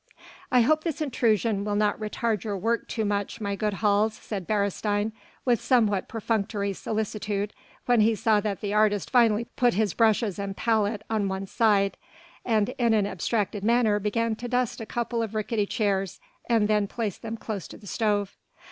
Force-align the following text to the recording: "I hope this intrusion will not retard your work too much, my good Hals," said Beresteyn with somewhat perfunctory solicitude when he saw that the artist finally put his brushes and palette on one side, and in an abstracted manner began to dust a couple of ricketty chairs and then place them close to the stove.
"I 0.51 0.61
hope 0.61 0.83
this 0.83 0.99
intrusion 0.99 1.63
will 1.63 1.75
not 1.75 1.99
retard 1.99 2.43
your 2.43 2.57
work 2.57 2.87
too 2.87 3.05
much, 3.05 3.39
my 3.39 3.55
good 3.55 3.75
Hals," 3.83 4.15
said 4.15 4.47
Beresteyn 4.47 5.11
with 5.45 5.61
somewhat 5.61 6.07
perfunctory 6.07 6.73
solicitude 6.73 7.53
when 7.85 8.01
he 8.01 8.15
saw 8.15 8.39
that 8.39 8.61
the 8.61 8.73
artist 8.73 9.11
finally 9.11 9.45
put 9.55 9.75
his 9.75 9.93
brushes 9.93 10.39
and 10.39 10.57
palette 10.57 11.03
on 11.07 11.27
one 11.27 11.45
side, 11.45 11.97
and 12.43 12.69
in 12.79 12.95
an 12.95 13.05
abstracted 13.05 13.63
manner 13.63 13.99
began 13.99 14.35
to 14.37 14.47
dust 14.47 14.81
a 14.81 14.87
couple 14.87 15.21
of 15.21 15.35
ricketty 15.35 15.67
chairs 15.67 16.19
and 16.49 16.67
then 16.67 16.87
place 16.87 17.19
them 17.19 17.37
close 17.37 17.67
to 17.67 17.77
the 17.77 17.85
stove. 17.85 18.35